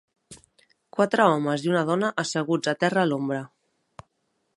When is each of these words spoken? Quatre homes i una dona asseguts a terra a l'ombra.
Quatre 0.97 1.27
homes 1.33 1.65
i 1.67 1.69
una 1.73 1.83
dona 1.89 2.11
asseguts 2.23 2.73
a 2.73 2.75
terra 2.85 3.03
a 3.05 3.11
l'ombra. 3.11 3.43